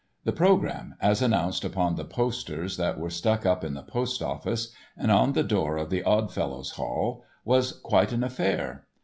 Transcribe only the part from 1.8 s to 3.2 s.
the posters that were